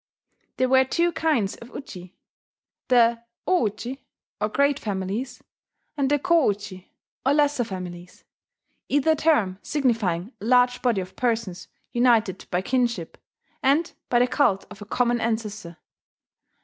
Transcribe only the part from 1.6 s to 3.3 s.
uji: the